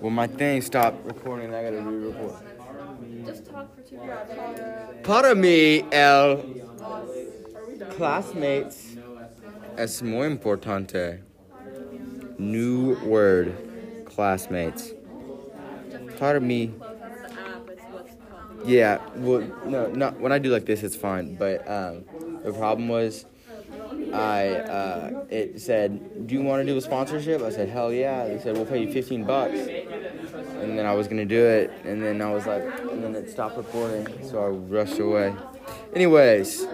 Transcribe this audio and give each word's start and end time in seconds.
Well, 0.00 0.10
my 0.10 0.26
thing 0.26 0.60
stopped 0.62 1.04
recording 1.06 1.54
I 1.54 1.62
gotta 1.64 1.80
re-record. 1.80 2.36
Just 3.26 3.46
talk 3.46 3.74
for 3.74 3.82
two 3.82 3.96
minutes. 3.98 5.02
Para 5.02 5.34
mí, 5.34 5.84
el 5.92 6.44
classmates 7.96 8.96
es 9.76 10.02
muy 10.02 10.26
importante. 10.26 11.20
New 12.38 12.96
word, 13.04 14.04
classmates. 14.06 14.92
Para 16.18 16.40
mí, 16.40 16.72
Close 16.78 16.82
out 16.82 16.98
the 17.00 17.32
app. 17.32 17.68
It's 17.68 17.82
what's 17.92 18.10
called. 18.14 18.68
yeah. 18.68 18.98
Well, 19.16 19.42
no, 19.66 19.86
not 19.88 20.20
when 20.20 20.32
I 20.32 20.38
do 20.38 20.50
like 20.50 20.64
this, 20.66 20.82
it's 20.82 20.96
fine. 20.96 21.34
But 21.34 21.68
um, 21.68 22.04
the 22.44 22.52
problem 22.52 22.88
was, 22.88 23.24
I 24.12 24.48
uh, 24.48 25.24
it 25.30 25.60
said, 25.60 26.26
"Do 26.26 26.34
you 26.34 26.42
want 26.42 26.66
to 26.66 26.72
do 26.72 26.76
a 26.76 26.80
sponsorship?" 26.80 27.42
I 27.42 27.50
said, 27.50 27.68
"Hell 27.68 27.92
yeah!" 27.92 28.26
They 28.26 28.38
said, 28.38 28.56
"We'll 28.56 28.66
pay 28.66 28.82
you 28.82 28.92
15 28.92 29.24
bucks." 29.24 29.58
And 30.62 30.78
then 30.78 30.86
I 30.86 30.94
was 30.94 31.08
gonna 31.08 31.24
do 31.24 31.44
it, 31.44 31.70
and 31.84 32.02
then 32.02 32.20
I 32.22 32.32
was 32.32 32.46
like, 32.46 32.62
and 32.90 33.02
then 33.02 33.14
it 33.14 33.30
stopped 33.30 33.56
recording, 33.56 34.06
so 34.22 34.44
I 34.44 34.48
rushed 34.48 34.98
away. 34.98 35.34
Anyways, 35.94 36.66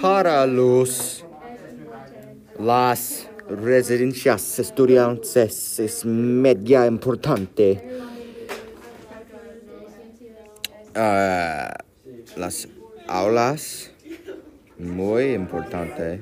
para 0.00 0.46
los 0.46 1.24
las 2.58 3.28
residencias 3.48 4.58
estudiantes 4.58 5.80
es 5.80 6.04
media 6.04 6.86
importante. 6.86 7.82
Ah, 10.94 11.74
las 12.36 12.68
aulas 13.08 13.91
muy 14.82 15.34
importante. 15.34 16.20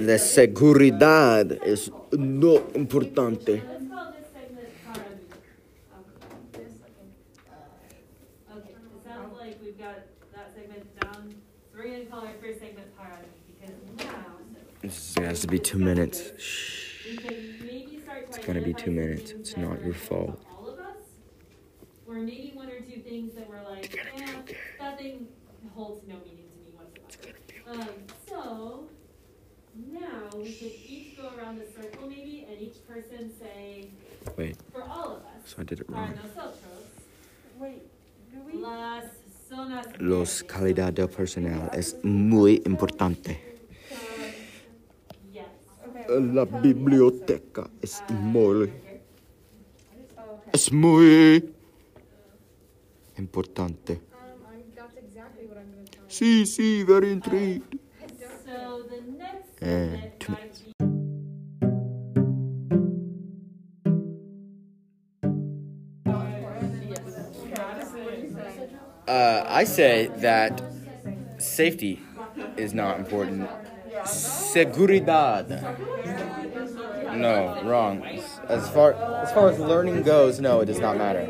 La 0.00 0.18
seguridad 0.18 1.50
es 1.66 1.90
no 2.12 2.62
importante. 2.74 3.54
This 3.54 3.62
segment 4.32 4.68
Okay, 8.50 8.70
it 8.70 9.04
sounds 9.04 9.36
like 9.38 9.58
we've 9.60 9.78
got 9.78 9.96
that 10.34 10.54
segment 10.54 11.00
down. 11.00 11.34
So 11.72 11.78
we're 11.78 11.90
gonna 11.90 12.04
call 12.06 12.20
our 12.20 12.34
first 12.40 12.60
segment 12.60 12.96
Para 12.96 13.18
because 13.60 13.74
now, 13.98 14.36
This 14.82 15.14
has 15.16 15.40
to 15.40 15.48
be 15.48 15.58
two 15.58 15.78
minutes. 15.78 16.32
Shh. 16.38 17.06
we 17.10 17.16
can 17.16 17.34
maybe 17.66 18.00
start 18.02 18.30
to 18.30 18.38
It's 18.38 18.46
gonna 18.46 18.62
be 18.62 18.74
two 18.74 18.92
minutes. 18.92 19.32
It's 19.32 19.56
not 19.56 19.82
your 19.84 19.94
fault. 19.94 20.40
All 20.56 20.68
of 20.68 20.78
us, 20.78 20.96
or 22.06 22.14
maybe 22.14 22.52
one 22.54 22.68
or 22.70 22.80
two 22.80 23.00
things 23.02 23.34
that 23.34 23.48
were 23.48 23.60
like, 23.68 23.98
eh, 24.98 25.02
that 25.02 25.18
thing 25.18 25.28
holds 25.74 26.06
no 26.08 26.14
meaning 26.16 26.46
to 26.52 26.58
me 26.58 26.72
whatsoever. 26.76 27.38
Um, 27.70 27.88
so, 28.28 28.88
now 29.92 30.28
we 30.36 30.52
could 30.52 30.72
each 30.88 31.16
go 31.16 31.30
around 31.36 31.58
the 31.58 31.66
circle 31.66 32.08
maybe, 32.08 32.46
and 32.50 32.60
each 32.60 32.86
person 32.86 33.32
say, 33.40 33.88
Wait, 34.36 34.56
for 34.72 34.82
all 34.82 35.06
of 35.06 35.22
us, 35.22 35.22
so 35.44 35.56
I 35.60 35.64
did 35.64 35.80
it 35.80 35.86
wrong. 35.88 36.14
Wait, 37.58 37.82
do 38.32 38.38
we? 38.46 38.60
las 38.62 39.04
zonas 39.48 39.86
Los 40.00 40.42
calidad 40.44 40.92
del 40.92 41.08
personal 41.08 41.68
es 41.72 41.96
muy 42.02 42.62
importante. 42.66 43.40
Yes. 45.32 45.46
Okay. 46.06 46.32
La 46.34 46.44
biblioteca 46.44 47.70
es 47.82 48.02
muy, 48.10 48.70
Oh, 50.16 50.34
okay. 50.38 50.50
es 50.52 50.72
muy 50.72 51.54
importante. 53.16 54.07
I'm, 55.40 55.46
that's 55.46 55.46
exactly 55.46 55.46
what 55.46 55.58
I'm 55.58 55.70
gonna 55.70 55.84
tell 55.86 56.02
you. 56.04 56.08
Sí, 56.08 56.46
sí, 56.46 56.86
very 56.86 57.12
intrigued. 57.12 57.78
So 58.46 58.82
the 58.88 59.00
next 59.12 59.62
And 59.62 59.92
segment 59.92 60.20
two 60.20 60.32
might 60.32 60.54
Uh, 69.06 69.44
I 69.48 69.64
say 69.64 70.08
that 70.18 70.62
safety 71.38 72.00
is 72.56 72.74
not 72.74 72.98
important. 72.98 73.48
Seguridad. 74.04 75.48
No, 77.16 77.60
wrong. 77.64 78.02
As 78.48 78.68
far 78.70 78.92
as 79.22 79.32
far 79.32 79.48
as 79.50 79.58
learning 79.58 80.02
goes, 80.02 80.40
no, 80.40 80.60
it 80.60 80.66
does 80.66 80.80
not 80.80 80.96
matter. 80.96 81.26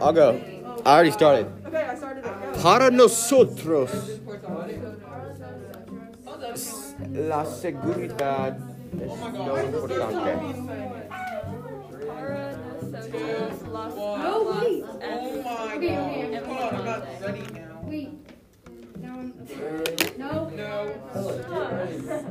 I'll 0.00 0.12
go. 0.12 0.40
I 0.86 0.94
already 0.94 1.10
started. 1.10 1.46
Okay, 1.66 1.82
I 1.84 1.94
started 1.96 2.24
it. 2.24 2.62
Para 2.62 2.90
nosotros, 2.90 3.90
la 7.12 7.44
seguridad 7.44 8.56
es 9.00 9.08
lo 9.34 9.58
importante. 9.62 11.48
No, 13.08 14.60
wait. 14.60 14.84
Oh 15.02 15.42
my 15.42 15.74
Okay, 15.76 15.88
god. 15.94 16.10
okay, 16.10 16.26
okay. 16.26 16.46
Hold 16.46 16.58
on, 16.58 16.74
I'm 16.74 16.84
not 16.84 17.02
ready 17.20 17.42
now. 17.52 17.80
Wait. 17.84 18.10
No, 19.00 19.08
I'm- 19.08 19.34
no. 20.16 20.50
No. 20.56 20.82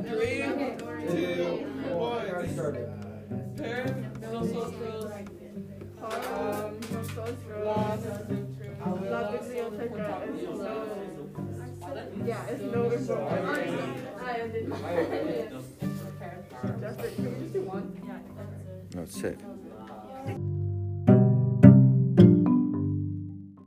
Three, 0.02 0.42
two, 1.08 1.44
one. 1.94 3.07
Yeah, 12.24 12.46
it's 12.46 12.62
no 12.62 12.90
important. 12.90 13.48
I 13.48 14.48
did. 14.48 14.70
Just, 15.50 16.98
can 17.16 17.34
we 17.34 17.40
just 17.40 17.52
do 17.52 17.60
one? 17.62 17.86
It's 18.96 19.20
sick. 19.20 19.38